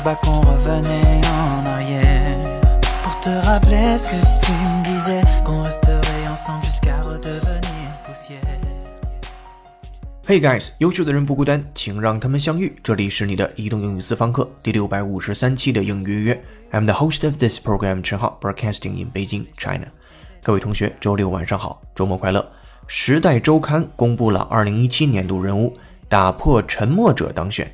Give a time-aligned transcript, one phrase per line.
[0.00, 2.60] flashback, on revenait en arrière.
[3.02, 8.40] Pour te rappeler ce que tu me disais, qu'on resterait ensemble jusqu'à redevenir poussière.
[10.26, 12.74] Hey guys，优秀的人不孤单，请让他们相遇。
[12.82, 16.44] 这里是你的移动英语私房课第六百五十三期的英语约约。
[16.72, 19.88] I'm the host of this program，陈浩，broadcasting in Beijing, China。
[20.42, 22.46] 各位同学，周六晚上好，周末快乐。
[22.86, 25.74] 时代周刊公布了二零一七年度人物，
[26.08, 27.70] 打破沉默者当选。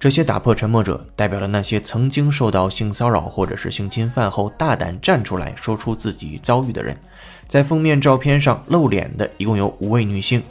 [0.00, 6.96] 这些打破沉默者代表了那些曾经受到性骚扰或者是性侵犯后大胆站出来说出自己遭遇的人。
[7.46, 10.42] 在封面照片上露脸的一共有五位女性。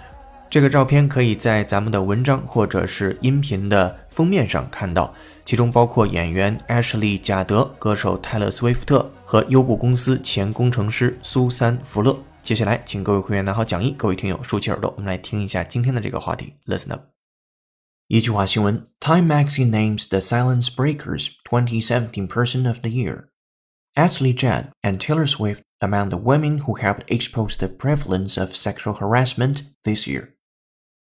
[0.52, 5.12] 这个照片可以在咱们的文章或者是音频的封面上看到，
[5.44, 12.16] 其中包括演员 Ashley 贾德、歌手泰勒·斯威夫特和优步公司前工程师苏珊·福勒。
[12.44, 16.53] 接下来，请各位会员拿好讲义，各位听友竖起耳朵，我们来听一下今天的这个话题。
[16.67, 17.08] Listen up。
[18.11, 23.29] Yichua Xinwen, Time Magazine names the Silence Breakers 2017 Person of the Year.
[23.95, 28.95] Ashley Judd and Taylor Swift among the women who helped expose the prevalence of sexual
[28.95, 30.33] harassment this year.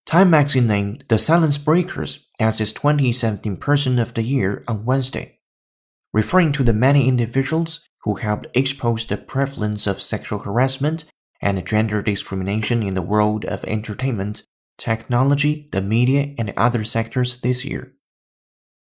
[0.05, 5.39] Time Magazine named the Silence Breakers as its 2017 Person of the Year on Wednesday,
[6.13, 11.03] referring to the many individuals who helped expose the prevalence of sexual harassment
[11.41, 14.43] and gender discrimination in the world of entertainment
[14.77, 17.93] technology, the media, and other sectors this year.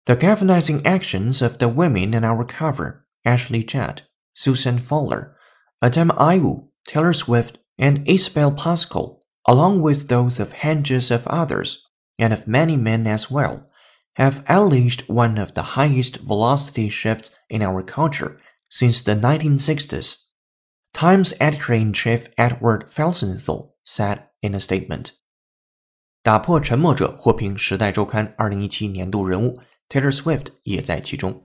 [0.06, 4.02] The galvanizing actions of the women in our cover, Ashley Judd,
[4.34, 5.36] Susan Fowler,
[5.82, 11.84] Adam Iwu, Taylor Swift, and Isabel Pascal, along with those of hundreds of others,
[12.18, 13.68] and of many men as well,
[14.14, 20.22] have unleashed one of the highest velocity shifts in our culture since the 1960s.
[20.94, 25.12] Times editor-in-chief Edward Felsenthal said in a statement.
[26.26, 31.40] 打破沉默者获评《时代周刊》二零一七年度人物，Taylor Swift 也在其中。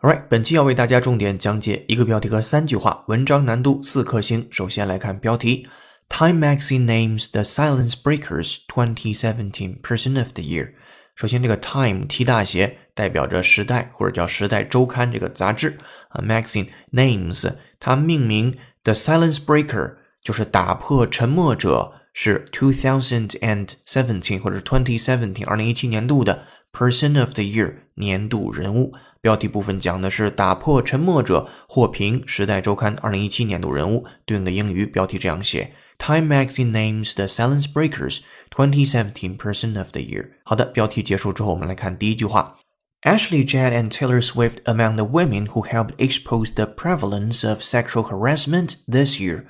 [0.00, 4.46] Alright，本期要为大家重点讲解一个标题和三句话，文章难度四颗星。
[4.52, 5.66] 首先来看标题
[6.08, 10.74] ：Time Magazine names the Silence Breakers 2017 Person of the Year。
[11.16, 25.02] 首先，这个 Time T 大写代表着《时代》或者叫《时代周刊》这个杂志啊，Magazine names 它命名 The Silence Breaker 就是打破沉默者，是 two thousand and seventeen 或者 twenty
[25.02, 28.92] seventeen 二零一七年度的 Person of the Year 年度人物。
[29.20, 35.72] 标题部分讲的是打破沉默者获评《时代周刊》二零一七年度人物，对应的英语标题这样写。
[35.98, 38.18] Time Magazine names the Silence Breakers
[38.50, 40.30] 2017 Person of the Year。
[40.42, 42.56] 好的，标题结束之后，我们来看第一句话。
[43.04, 48.76] Ashley Judd and Taylor Swift among the women who helped expose the prevalence of sexual harassment
[48.88, 49.42] this year。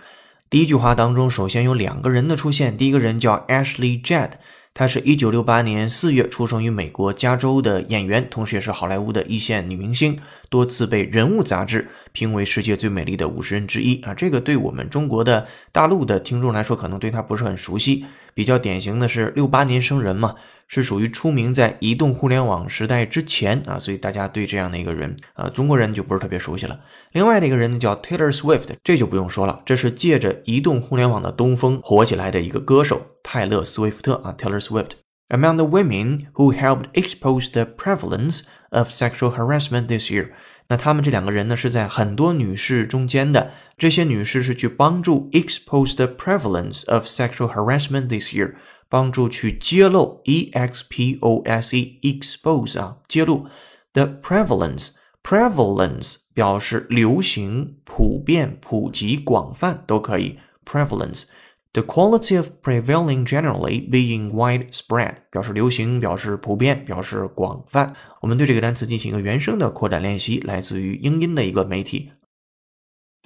[0.49, 4.31] 第一句话当中，首先有两个人的出现，第一个人叫 Ashley Judd。
[4.73, 10.19] 她是一九六八年四月出生于美国加州的演员，同时也是好莱坞的一线女明星，
[10.49, 14.15] 多次被《人物》杂志评为世界最美丽的五十人之一啊！
[14.15, 18.07] 这个对我们中国的大陆的听众来说，可能对她不是很熟悉。
[18.34, 20.34] 比较典型的是六八年生人嘛。
[20.69, 26.81] 是属于出名在移动互联网时代之前啊，所以大家对这样的一个人啊，中国人就不是特别熟悉了。
[27.12, 34.93] 另外的一个人呢叫 Taylor Swift，这就不用说了，这是借着移动互联网的东风火起来的一个歌手泰勒·斯威夫特啊，Taylor Swift。
[35.28, 40.31] Among the women who helped expose the prevalence of sexual harassment this year，
[40.72, 48.55] 那他们这两个人呢是在很多女士中间的，这些女士是去帮助 expose the prevalence of sexual harassment this year。
[48.88, 53.47] 帮助去揭露，e x p o s e expose 啊，揭露
[53.93, 61.25] the prevalence prevalence 表示流行、普遍、普及、广泛都可以 prevalence。
[61.74, 67.95] The quality of prevailing generally being widespread 表示流行，表示普遍，表示广泛。
[68.22, 72.12] 我们对这个单词进行一个原声的扩展练习，来自于英音的一个媒体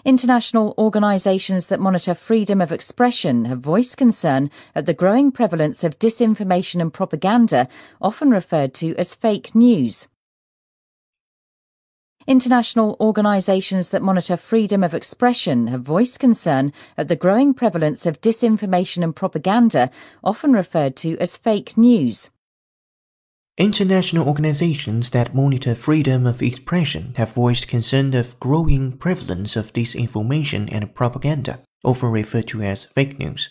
[0.04, 5.94] International organisations that monitor freedom of expression have voiced concern at the growing prevalence of
[6.00, 7.68] disinformation and propaganda,
[8.00, 10.08] often referred to as fake news.
[12.28, 18.22] International organisations that monitor freedom of expression have voiced concern at the growing prevalence of
[18.22, 19.90] disinformation and propaganda,
[20.24, 22.30] often referred to as fake news.
[23.58, 30.70] International organizations that monitor freedom of expression have voiced concern of growing prevalence of disinformation
[30.72, 33.48] and propaganda, often referred to as fake news.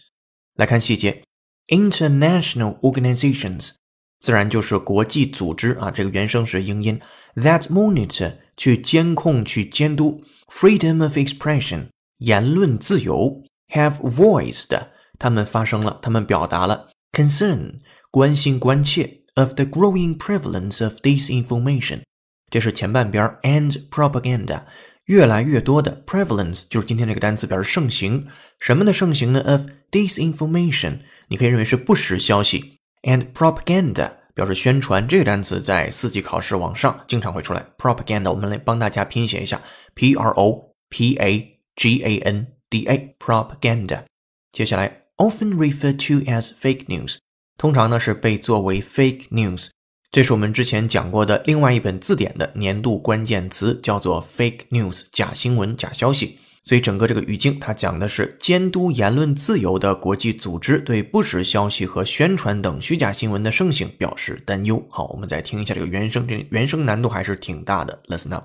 [0.56, 1.24] 来看细节，
[1.68, 3.72] international organizations
[4.20, 7.00] 自然就是国际组织啊，这个原声是英音。
[7.36, 11.87] That monitor 去监控、去监督 freedom of expression
[12.19, 13.43] 言论自由
[13.73, 14.87] ，have voiced，
[15.19, 17.79] 他们发声了，他们表达了 concern，
[18.11, 22.01] 关心关切 of the growing prevalence of disinformation。
[22.49, 24.63] 这是前半边 and propaganda，
[25.05, 28.27] 越来越多的 prevalence 就是今天这个单词表示盛行，
[28.59, 35.07] 什么的盛行呢？of disinformation，你可以认为是不实消息，and propaganda 表示宣传。
[35.07, 39.59] 这个单词在四级考试往上经常会出来，propaganda 我们来帮大家拼写一下
[39.95, 44.03] ，p r o p a g a n d a propaganda。
[44.51, 47.17] 接下来 often referred to as fake news，
[47.57, 49.69] 通常呢是被作为 fake news。
[50.11, 56.39] 这是我们之前讲过的另外一本字典的年度关键词，叫做 fake news，假新闻、假消息。
[56.64, 64.84] 所以整个这个语境，它讲的是监督言论自由的国际组织对不实消息和宣传等虚假新闻的盛行表示担忧。
[64.90, 68.02] 好，我们再听一下这个原声，这原声难度还是挺大的。
[68.08, 68.44] Listen up.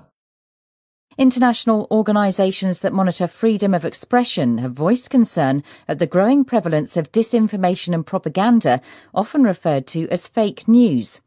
[1.18, 7.10] International organisations that monitor freedom of expression have voiced concern at the growing prevalence of
[7.10, 8.82] disinformation and propaganda,
[9.12, 11.20] often referred to as fake news.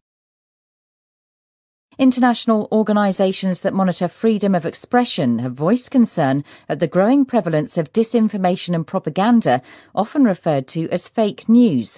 [1.97, 7.91] International organisations that monitor freedom of expression have voiced concern at the growing prevalence of
[7.91, 9.61] disinformation and propaganda,
[9.93, 11.97] often referred to as fake news.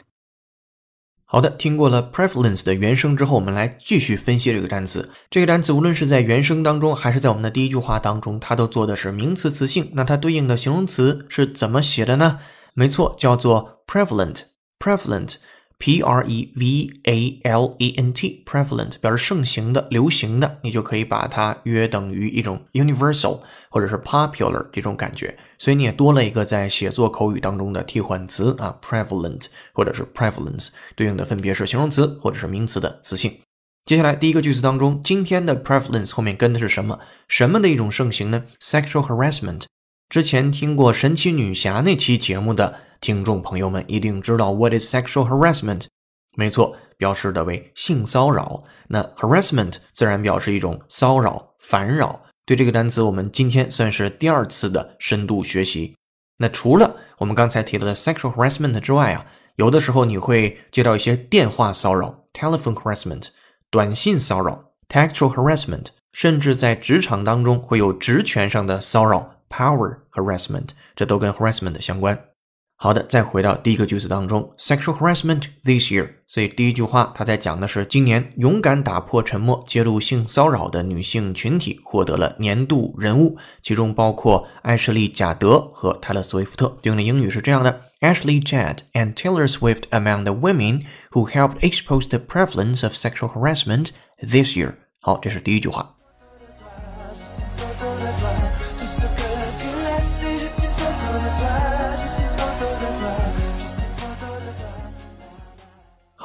[1.26, 5.12] 好的，听过了 prevalence 的原声之后，我们来继续分析这个单词。
[5.30, 9.92] 这个单词无论是在原声当中，还是在我们的第一句话当中，它都做的是名词词性。
[9.94, 12.40] 那它对应的形容词是怎么写的呢？
[12.74, 15.36] 没错，叫做 prevalent。prevalent
[15.79, 25.37] P R E V A L E N T prevalent 表示盛行的、流行的，你就可以把它约等于一种 universal 或者是 popular 这种感觉。
[25.59, 33.39] 所以你也多了一个在写作口语当中的替换词啊，prevalent 或者是 prevalence 对应的分别是形容词或者是名词的词性。
[33.85, 36.99] 接下来第一个句子当中，今天的 prevalence 后面跟的是什么？
[37.29, 39.65] 什么的一种盛行呢？sexual harassment。
[40.09, 42.81] 之前听过神奇女侠那期节目的。
[43.07, 45.85] 听众朋友们一定知道 what is sexual harassment？
[46.37, 48.65] 没错，表示的为性骚扰。
[48.89, 52.21] 那 harassment 自然表示一种骚扰、烦扰。
[52.45, 55.95] 对这个单词，我们今天算是第二次的深度学习。
[56.39, 59.25] 那除了我们刚才提到的 sexual harassment 之外啊，
[59.55, 63.29] 有的时候你会接到一些电话骚扰 （telephone harassment）、
[63.71, 72.19] 短信骚扰 （textual harassment），甚至在职场当中会有职权上的骚扰 （power harassment），这都跟 harassment 相关。
[72.79, 76.11] 好的，再回到第一个句子当中，sexual harassment this year。
[76.27, 86.77] 所以第一句话，他在讲的是今年勇敢打破沉默、揭露性骚扰的女性群体获得了年度人物，其中包括艾什莉·贾德和泰勒·斯威夫特。
[86.83, 90.83] 对应的英语是这样的：Ashley Judd and Taylor Swift among the women
[91.13, 93.89] who helped expose the prevalence of sexual harassment
[94.21, 94.75] this year。
[95.01, 95.96] 好，这是第一句话。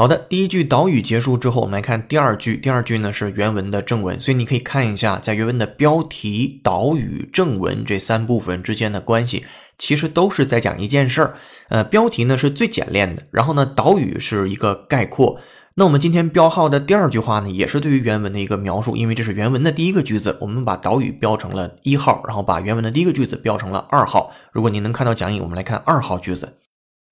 [0.02, 2.58] 好的，第一句导语结束之后，我们来看第二句。
[2.58, 9.46] 第二句呢是原文的正文，所以你可以看一下，在原文的标题、导语、正文这三部分之间的关系，
[9.78, 11.36] 其实都是在讲一件事儿。
[11.70, 15.40] 呃，标题呢是最简练的，然后呢导语是一个概括。
[15.76, 24.32] 那我们今天标号的第二句话呢，也是对于原文的一个描述，因为这是原文的第一个句子，我们把导语标成了一号，然后把原文的第一个句子标成了二号。
[24.52, 26.58] 如果你能看到讲义，我们来看二号句子。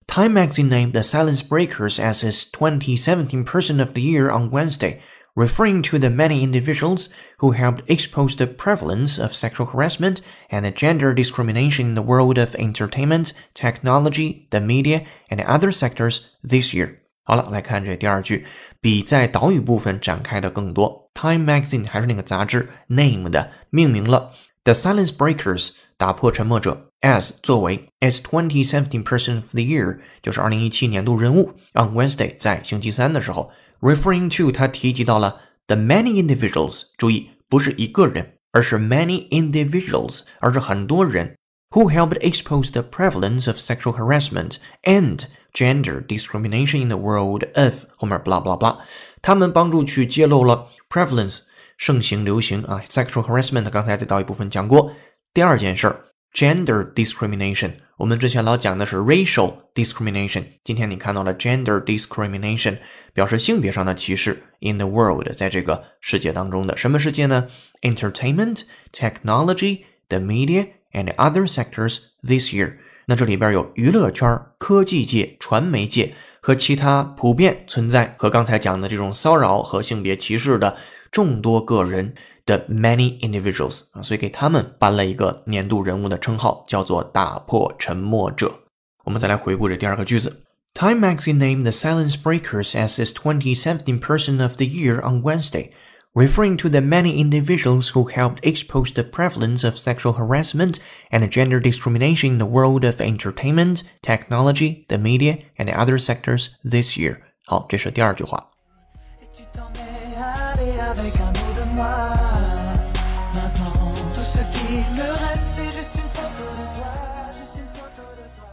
[0.08, 5.00] Time magazine named the Silence Breakers as its 2017 Person of the Year on Wednesday,
[5.34, 7.08] referring to the many individuals
[7.38, 10.20] who helped expose the prevalence of sexual harassment
[10.50, 16.73] and gender discrimination in the world of entertainment, technology, the media, and other sectors this
[16.73, 17.00] year.
[17.25, 18.46] 好了，来看这第二句，
[18.80, 21.11] 比在导语部分展开的更多。
[21.14, 24.32] Time Magazine 还是那个杂志，named 命名了
[24.68, 31.54] The Silence Breakers 打破沉默者 as 作为 as 2017 Person of the Year 就是二零一七年度人物。
[31.75, 41.37] On Wednesday 在星期三的时候，referring to 他提及到了 the many individuals，注意不是一个人，而是 many individuals，而是很多人
[41.70, 47.84] who helped expose the prevalence of sexual harassment and gender discrimination in the world of
[47.96, 48.78] 后面 blah blah blah，
[49.20, 51.42] 他们帮助去揭露了 prevalence
[51.79, 54.91] 盛行流行啊，sexual harassment 刚才在到一部分讲过。
[55.33, 62.79] 第二件事儿，gender discrimination，我们之前老讲的是 racial discrimination，今天你看到了 gender discrimination，
[63.13, 64.43] 表示性别上的歧视。
[64.59, 67.48] In the world，在这个世界当中的什么世界呢
[67.81, 72.74] ？Entertainment, technology, the media and other sectors this year。
[73.05, 80.75] 那这里边有娱乐圈、科技界、传媒界和其他普遍存在和刚才讲的这种骚扰和性别歧视的
[81.11, 82.14] 众多个人。
[82.46, 88.52] the many individuals 啊，所以给他们颁了一个年度人物的称号，叫做打破沉默者。
[89.04, 90.44] 我们再来回顾这第二个句子。
[90.75, 95.70] Time magazine named the Silence Breakers as its 2017 Person of the Year on Wednesday,
[96.12, 100.78] referring to the many individuals who helped expose the prevalence of sexual harassment
[101.11, 106.99] and gender discrimination in the world of entertainment, technology, the media, and other sectors this
[106.99, 107.18] year.
[107.46, 108.50] 好，这是第二句话。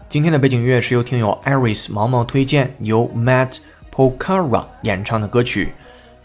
[0.08, 3.58] 今天的背景音乐是由听友 Iris 毛毛推荐，由 Matt
[3.92, 5.74] Pokora 演唱的歌曲，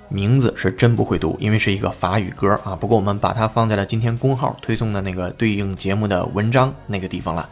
[0.07, 2.73] 名字是真不会读，因为是一个法语歌啊。
[2.73, 7.49] 不过我们把它放在了今天公号推送的那个对应节目的文章那个地方了。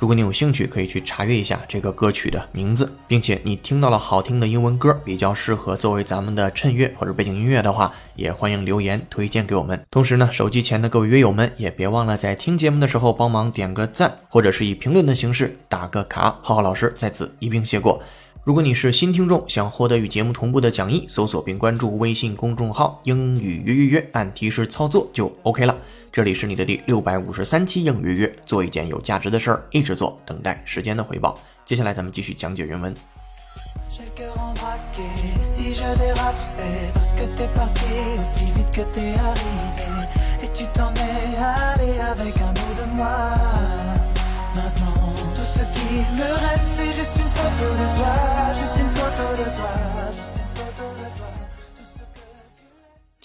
[0.00, 9.84] 如果你有兴趣，可以去查阅一下这个歌曲的名字，并且你听到了好听的英文歌，比较适合作为咱们的衬乐或者背景音乐的话，也欢迎留言推荐给我们。
[9.90, 16.38] 同时呢，手机前的各位约友们也别忘了在听节目的时候帮忙点个赞，或者是以评论的形式打个卡。
[16.40, 18.02] 浩浩老师在此一并谢过。
[18.50, 25.76] 如果你是新听众，想获得与节目同步的讲义，搜索并关注微信公众号“英语约约约”，按提示操作就 OK 了。
[26.10, 31.38] 这里是你的第六百五十三期英语约约，做一件有价值的事儿，一直做，等待时间的回报。
[31.64, 32.92] 接下来咱们继续讲解原文。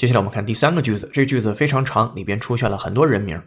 [0.05, 3.43] 接下来我们看第三个句子，这个句子非常长，里边出现了很多人名。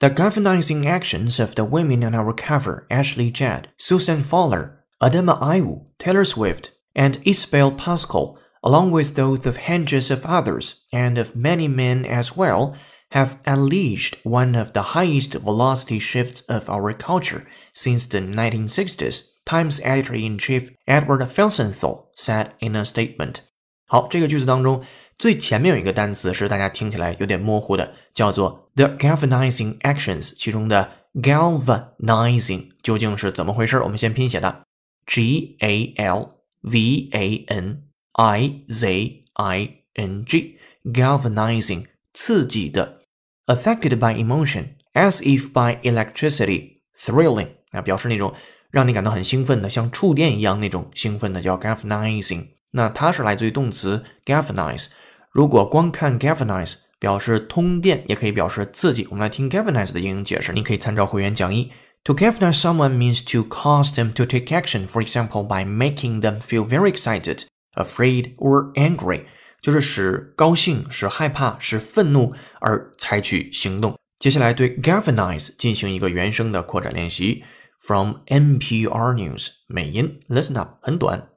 [0.00, 5.86] The galvanizing actions of the women on our cover, Ashley Judd, Susan Fowler, Adama Iwu,
[5.98, 11.68] Taylor Swift, and Isabel Pascal, along with those of hundreds of others, and of many
[11.68, 12.76] men as well,
[13.12, 19.80] have unleashed one of the highest velocity shifts of our culture since the 1960s, Times
[19.84, 23.42] editor-in-chief Edward Felsenthal said in a statement.
[23.88, 24.82] 好，这个句子当中
[25.18, 33.78] 最前面有一个单词是大家听起来有点模糊的，叫做 the galvanizing actions，其中的 galvanizing 究竟是怎么回事？
[33.80, 34.64] 我们先拼写的
[35.06, 37.82] g a l v a n
[38.12, 43.00] i z i n g，galvanizing 刺激的，
[43.46, 48.32] affected by emotion，as if by electricity，thrilling 啊，表示那种
[48.70, 52.48] 让你感到很兴奋的，像触电一样那种兴奋的，叫 galvanizing。
[52.71, 54.87] 那它是来自于动词 galvanize。
[55.31, 59.07] 如果光看 galvanize 表示通电，也可以表示刺激。
[59.09, 61.71] 我们来听 galvanize 的英英解释，你可以参照会员讲义。
[62.05, 66.65] To galvanize someone means to cause them to take action, for example, by making them feel
[66.67, 69.23] very excited, afraid, or angry，
[69.61, 73.97] 就是使高兴、使害怕、使愤怒而采取行动。
[74.17, 77.43] 接下来对 galvanize 进行一个原声的扩展练习。
[77.81, 81.28] From NPR News，美音，Listen up，很短。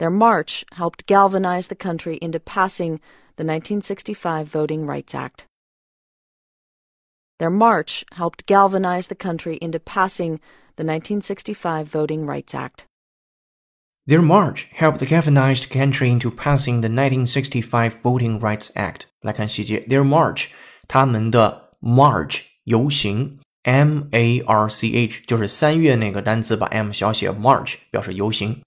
[0.00, 3.00] Their march helped galvanize the country into passing
[3.36, 5.46] the 1965 Voting Rights Act.
[7.38, 10.40] Their march helped galvanize the country into passing
[10.76, 12.84] the 1965 Voting Rights Act.
[14.06, 19.06] Their march helped galvanize the country into passing the 1965 Voting Rights Act.
[19.22, 20.48] 来看细节，Their march，
[20.86, 28.62] 他们的 march 游行，M A R C H 就是三月那个单词，把 M 小写，march 表示游行。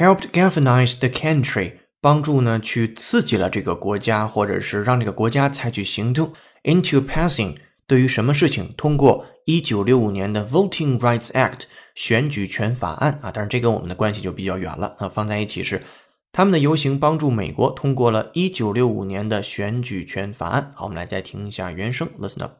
[0.00, 6.32] Helped galvanize the country，帮助呢去刺激了这个国家，或者是让这个国家采取行动。
[6.64, 11.64] into passing 对于什么事情通过一九六五年的 Voting Rights Act
[11.94, 15.82] 选举权法案啊，但是这跟我们的关系就比较远了啊，放在一起是
[16.32, 20.70] 他们的游行帮助美国通过了一九六五年的选举权法案。
[20.74, 22.52] 好，我们来再听一下原声，listen up。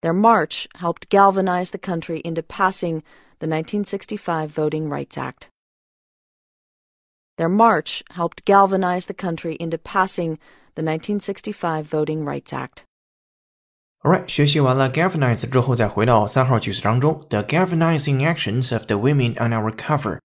[0.00, 3.02] Their march helped galvanize the country into passing
[3.38, 5.48] the 1965 Voting Rights Act.
[7.37, 10.37] Their march helped galvanize the country into passing
[10.75, 12.83] the 1965 Voting Rights Act.
[14.03, 20.19] Alright，学习完了 galvanize 之后，再回到三号句子当中，the galvanizing actions of the women on our cover，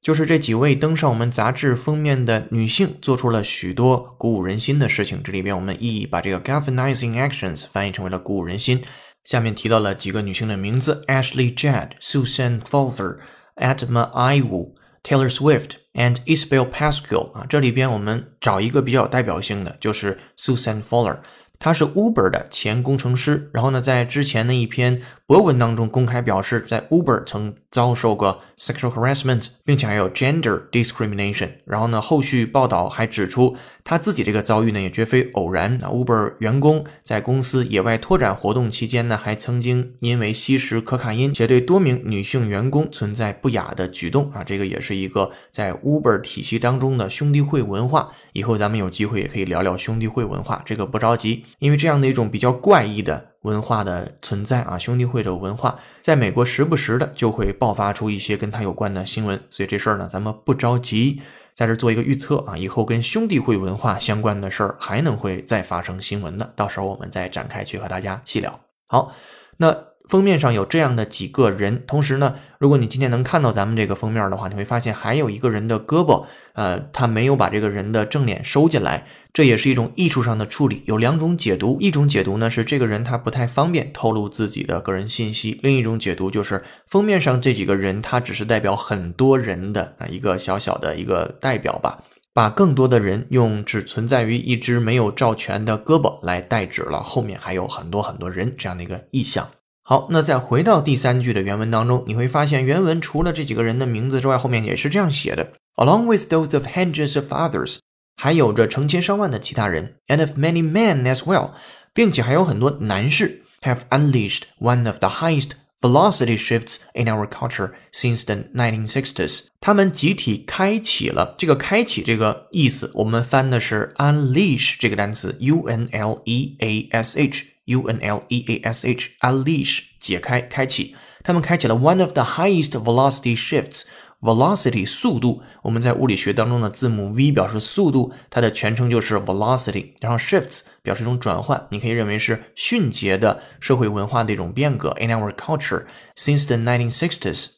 [0.00, 5.22] 就是这几位登上我们杂志封面的女性做出了许多鼓舞人心的事情。
[5.22, 8.82] 这里边我们意义把这个 galvanizing actions 翻译成为了鼓舞人心。
[9.22, 14.72] 下面提到了几个女性的名字：Ashley Judd、Susan Falter、Adma Iwu、
[15.05, 15.77] Taylor Swift。
[15.95, 21.19] and Isabel Pasquel 啊，这里边我们找一个比较有代表性的，就是 Susan Fuller，
[21.57, 31.51] 她是 Uber 的前工程师，然后呢，在之前的一篇博文当中公开表示，在 Uber 曾遭受过 sexual harassment，并且还有 gender discrimination。
[31.65, 33.55] 然后呢，后续报道还指出，
[33.85, 35.75] 他自己这个遭遇呢，也绝非偶然。
[35.83, 48.09] 啊，Uber 员工在公司野外拓展活动期间呢，还曾经因为吸食可卡因且对多名女性员工存在不雅的举动啊，这个也是一个在 Uber 体系当中的兄弟会文化。
[48.33, 61.21] 以后咱们有机会也可以聊聊兄弟会文化，这个不着急，因为这样的一种比较怪异的文化的存在啊，兄弟会的文化在美国时不时的就会爆发出一些跟他有关的新闻，所以这事儿呢，咱们不着急。
[61.55, 68.59] 在这做一个预测啊，以后跟兄弟会文化相关的事儿还能会再发生新闻的，到时候我们再展开去和大家细聊。
[68.87, 69.13] 好，
[69.55, 69.73] 那
[70.07, 79.07] 封面上有这样的几个人，同时呢，如果你今天能看到咱们这个封面的话，你会发现还有一个人的胳膊，呃，他没有把这个人的正脸收进来。
[79.33, 81.77] 这也是一种艺术上的处理，有两种解读。
[81.81, 99.45] 一种解读呢是这个人他不太方便透露自己的个人信息；另一种解读就是封面上这几个人他只是代表很多人的啊一个小小的一个代表吧，把更多的人用只存在于一只没有照全的胳膊来代指了，后面还有很多很多人这样的一个意象。
[99.84, 107.78] 好，那再回到第三句的原文当中，你会发现原文除了这几个人的名字之外，后面也是这样写的：along with those of hundreds of others。
[108.16, 111.52] 还有着成千上万的其他人，and of many men as well，
[111.94, 119.46] 并且还有很多男士，have unleashed one of the highest velocity shifts in our culture since the 1960s。
[119.58, 127.18] 他们集体开启了这个“开启”这个意思，我们翻的是 unleash 这个单词，u n l e a s
[127.64, 130.94] h，u n l e a s h，unleash 解开、开启。
[131.22, 139.92] 他们开启了 one of the highest velocity shifts。velocity 速度，我们在物理学当中的字母 v 表示速度，它的全称就是 velocity。
[140.00, 144.94] 然后 shifts 表示一种转换，你可以认为是迅捷的社会文化的一种变革。
[145.00, 147.52] In our culture, since the 1960s,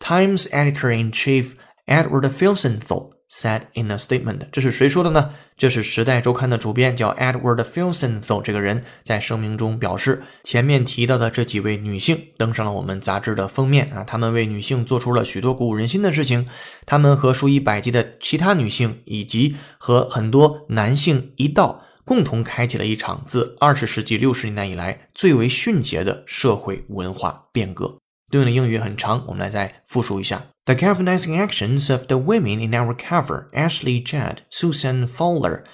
[0.00, 1.54] Times editor-in-chief
[1.86, 5.31] Edward Felsenthal said in a statement，这是谁说的呢？
[5.57, 16.47] 这是《时代周刊》的主编叫 Edward Felsenthal，这个人在声明中表示，前面提到的这几位女性登上了我们杂志的封面啊，她们为女性做出了许多鼓舞人心的事情，
[16.85, 27.97] 她们和数以百计的其他女性以及和很多男性一道，共同开启了一场自二十世纪六十年代以来最为迅捷的社会文化变革。
[28.29, 30.43] 对应的英语很长，我们来再复述一下。
[30.65, 35.65] The galvanizing actions of the women in our cover Ashley Judd, Susan Fowler,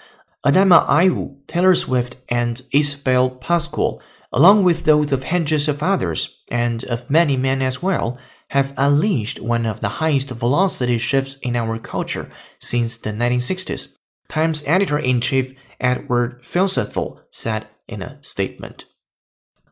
[0.46, 6.84] Adama Iwu, Taylor Swift, and Isabel Pascual, along with those of hundreds of others, and
[6.86, 8.18] of many men as well,
[8.50, 13.90] have unleashed one of the highest velocity shifts in our culture since the 1960s,
[14.30, 18.86] Times editor in chief Edward Felsenthal said in a statement.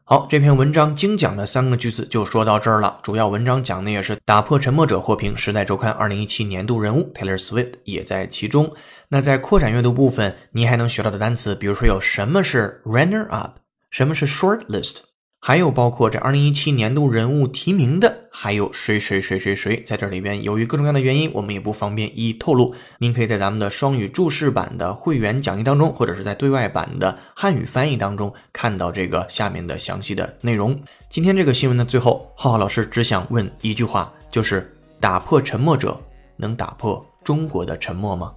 [0.09, 2.97] 好，这篇文章精讲的三个句子就说到这儿了。
[3.03, 8.73] 主要文章讲的也是打破沉默者获评《时代周刊》二零一七年度人物 Taylor Swift 也在其中。
[9.09, 13.57] 那在扩展阅读部分，你还能学到的单词，比如说有什么是 runner up，
[13.89, 14.99] 什么是 short list。
[15.41, 22.75] 还有包括这二零一七年度人物提名的，还有谁谁谁谁谁，在这里边，由于各种各样的原因，我们也不方便一一透露。
[22.99, 30.79] 您可以在咱们的双语注释版的会员讲义当中，或者是在对外版的汉语翻译当中看到这个下面的详细的内容。
[31.09, 35.99] 今天这个新闻的最后，浩浩老师只想问一句话，就是打破沉默者
[36.35, 38.31] 能打破中国的沉默吗？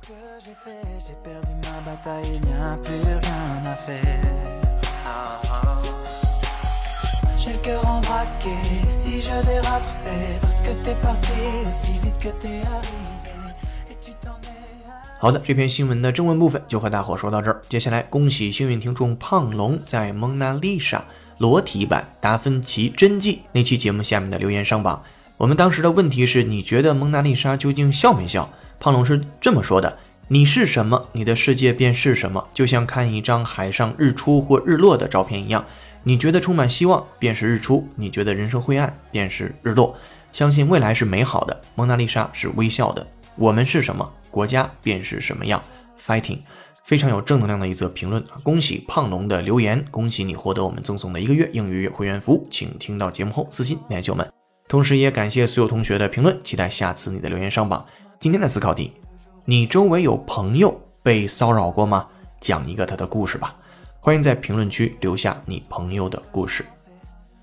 [15.18, 17.60] 好的，这篇新闻的正文部分就和大伙说到这儿。
[17.68, 20.98] 接下来，恭喜幸运听众胖龙在《蒙娜丽莎》
[21.36, 25.02] 裸体版达芬奇真迹那期节目下面的留言上榜。
[25.36, 28.48] 我们当时的问题是：你觉得蒙娜丽莎究竟笑没笑？
[28.78, 35.64] 胖龙是这么说的：“你是什么，你的世界便是什么，就像看一张海上日出或日落的照片一样。”
[36.02, 39.94] 你觉得充满希望，便是日出；你觉得人生灰暗，便是日落。
[40.32, 43.06] 相信未来是美好的，蒙娜丽莎是微笑的。
[43.36, 45.62] 我们是什么，国家便是什么样。
[46.00, 46.38] Fighting，
[46.84, 48.24] 非常有正能量的一则评论！
[48.42, 54.26] 恭喜胖龙的留言，恭喜你获得我们赠送的一个月英语会员服务，请听到节目后私信联系我们。
[54.68, 57.84] 同时也感谢所有同学的评论，期待下次你的留言上榜。
[58.18, 58.92] 今天的思考题：
[59.44, 62.06] 你周围有朋友被骚扰过吗？
[62.40, 63.54] 讲一个他的故事吧。
[64.02, 66.64] 欢迎在评论区留下你朋友的故事。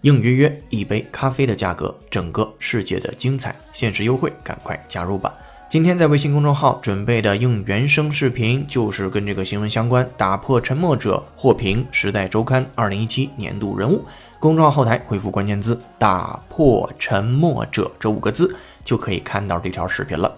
[0.01, 5.31] 应约约一杯咖啡的价格，整个世界的精彩，限时优惠，赶快加入吧！
[5.69, 10.09] 今天在微信公众号准备的应原声视频，就是跟这个新闻相关。
[10.17, 14.03] 打破沉默者获评《时代周刊》二零一七年度人物。
[14.39, 20.35] 公众号后台回复关键字“打破沉默者”这五个字，就可以看到这条视频了。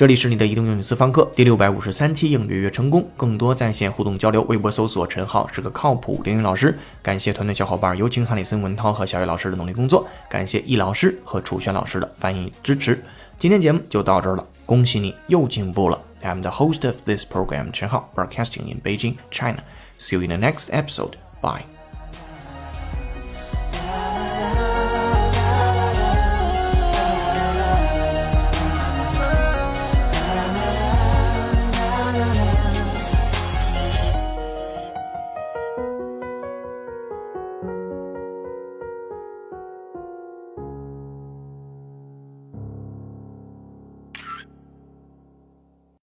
[0.00, 3.06] 这里是你的移动英语私房课第六百五十三期，应约约成功。
[3.18, 6.74] 更多在线互动交流，微博搜索陈浩是个靠谱英语老师。
[7.02, 10.08] 感谢团队小伙伴，有请哈里森、文涛和小雨老师的努力工作。
[10.30, 13.04] 感谢易老师和楚轩老师的翻译支持。
[13.36, 16.00] 今天节目就到这儿了，恭喜你又进步了。
[16.22, 19.58] I'm the host of this program, Chen Hao, broadcasting in Beijing, China.
[19.98, 21.16] See you in the next episode.
[21.42, 21.79] Bye.